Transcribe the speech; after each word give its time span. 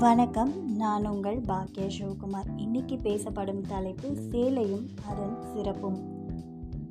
வணக்கம். 0.00 0.76
நான் 0.76 1.06
உங்கள் 1.06 1.40
பாக்கிய 1.40 1.86
சிவகுமார். 1.86 2.46
இன்னைக்கு 2.56 2.98
பேசப்படும் 2.98 3.60
தலைப்பு 3.60 4.08
சேலையும் 4.08 4.88
அதன் 5.08 5.42
சிறப்பும். 5.54 5.98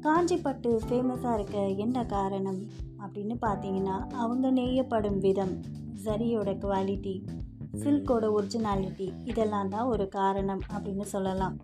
காஞ்சிப்பட்டு 0.01 0.79
ஃபேமஸாக 0.89 1.33
இருக்க 1.33 1.67
என்ன 1.67 2.05
காரணம்? 2.05 2.57
அப்படின்னு 2.99 3.37
பார்த்தீங்கன்னா 3.41 4.09
அவங்க 4.09 4.51
நெய்யப்படும் 4.51 5.19
விதம் 5.19 5.61
சரியோட 6.05 6.57
குவாலிட்டி 6.57 7.27
சில்கோட 7.73 8.33
ஒரிஜினாலிட்டி 8.37 9.11
இதெல்லாம் 9.23 9.69
தான் 9.69 9.85
ஒரு 9.85 10.07
காரணம் 10.07 10.61
அப்படின்னு 10.73 11.01
சொல்லலாம். 11.01 11.57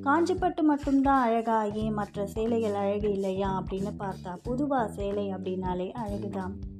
காஞ்சிப்பட்டு 0.00 0.62
மட்டும்தான் 0.62 1.22
அழகா 1.22 1.62
ஏன் 1.62 1.92
மற்ற 1.92 2.26
சேலைகள் 2.26 2.74
அழகு 2.74 3.12
இல்லையா 3.12 3.62
அப்படின்னு 3.62 3.92
பார்த்தா 3.98 4.36
பொதுவாக 4.42 4.92
சேலை 4.92 5.34
அப்படின்னாலே 5.34 5.92
அழகுதான். 5.92 6.78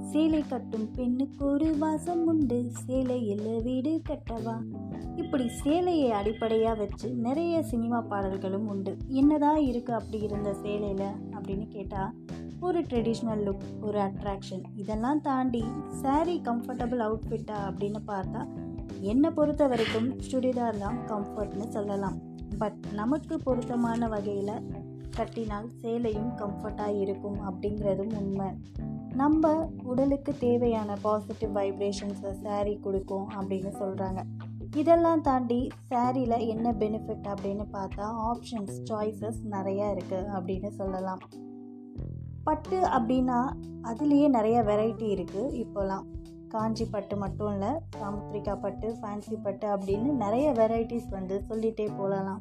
சேலை 0.00 0.44
கட்டும் 0.48 0.90
பெண்ணுக்கு 0.94 1.44
ஒரு 1.44 1.78
வாசம் 1.78 2.26
உண்டு. 2.26 2.70
சேலையில் 2.86 3.62
வீடு 3.62 4.02
கட்டவா? 4.08 4.56
இப்படி 5.16 5.48
சேலையை 5.48 6.10
அடிப்படையாக 6.10 6.78
வச்சு 6.78 7.08
நிறைய 7.10 7.62
சினிமா 7.62 8.00
பாடல்களும் 8.00 8.68
உண்டு. 8.68 8.96
என்னதான் 9.06 9.60
இருக்குது 9.60 9.90
அப்படி 9.90 10.22
இருந்த 10.22 10.54
சேலையில்? 10.54 11.14
அப்படின்னு 11.30 11.68
கேட்டால் 11.68 12.14
ஒரு 12.60 12.80
ட்ரெடிஷ்னல் 12.80 13.44
லுக் 13.44 13.82
ஒரு 13.82 13.98
அட்ராக்ஷன் 13.98 14.62
இதெல்லாம் 14.76 15.20
தாண்டி 15.20 15.64
சாரீ 16.02 16.40
கம்ஃபர்டபுள் 16.40 17.02
அவுட்ஃபிட்டா 17.08 17.58
அப்படின்னு 17.70 17.96
பார்த்தா 18.06 18.46
என்னை 19.00 19.30
பொறுத்த 19.30 19.66
வரைக்கும் 19.66 20.20
சுடிதார் 20.30 20.78
தான் 20.78 20.98
கம்ஃபர்ட்னு 21.08 21.68
சொல்லலாம். 21.68 22.27
பட் 22.58 22.84
நமக்கு 22.92 23.38
பொருத்தமான 23.38 24.08
வகையில் 24.08 24.70
கட்டினால் 25.16 25.70
சேலையும் 25.82 26.32
கம்ஃபர்ட்டாக 26.36 27.00
இருக்கும் 27.00 27.38
அப்படிங்கிறதும் 27.50 28.16
உண்மை. 28.16 28.46
நம்ம 29.14 29.70
உடலுக்கு 29.82 30.34
தேவையான 30.38 30.96
பாசிட்டிவ் 31.02 31.56
வைப்ரேஷன்ஸை 31.56 32.32
saree 32.42 32.80
கொடுக்கும் 32.80 33.28
அப்படின்னு 33.30 33.72
சொல்கிறாங்க 33.80 34.24
இதெல்லாம் 34.76 35.20
தாண்டி 35.20 35.68
சாரியில் 35.90 36.46
என்ன 36.46 36.72
பெனிஃபிட் 36.72 37.28
அப்படின்னு 37.34 37.66
பார்த்தா 37.72 38.06
ஆப்ஷன்ஸ் 38.28 38.76
சாய்ஸஸ் 38.90 39.40
நிறையா 39.50 39.98
இருக்குது 39.98 40.30
அப்படின்னு 40.34 40.68
சொல்லலாம். 40.68 41.18
பட்டு 42.44 42.80
அப்படின்னா 42.80 43.52
அதுலேயே 43.82 44.28
நிறைய 44.28 44.62
வெரைட்டி 44.62 45.08
இருக்குது 45.08 45.64
இப்போலாம். 45.64 46.04
காஞ்சி 46.48 46.84
பட்டு 46.84 47.16
மட்டும் 47.16 47.52
இல்லை 47.52 47.68
சாமுத்ரிகா 48.00 48.60
பட்டு 48.60 48.96
ஃபேன்சி 49.00 49.36
பட்டு 49.42 49.66
அப்படின்னு 49.66 50.10
நிறைய 50.24 50.52
வெரைட்டிஸ் 50.52 51.08
வந்து 51.08 51.44
சொல்லிகிட்டே 51.48 51.86
போகலாம். 51.96 52.40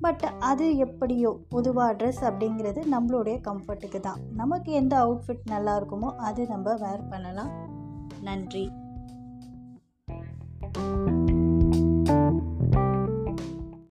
பட் 0.00 0.24
அது 0.38 0.76
எப்படியோ 0.76 1.40
பொதுவாக 1.48 1.92
ட்ரெஸ் 1.92 2.22
அப்படிங்கிறது 2.22 2.80
நம்மளுடைய 2.92 3.36
கம்ஃபர்ட்டுக்கு 3.48 4.00
தான். 4.00 4.20
நமக்கு 4.34 4.72
எந்த 4.72 4.94
அவுட்ஃபிட் 5.04 5.44
நல்லா 5.44 5.78
இருக்குமோ 5.78 6.10
அது 6.16 6.46
நம்ம 6.46 6.74
வேர் 6.74 7.08
பண்ணலாம். 7.08 7.50
நன்றி. 8.22 8.70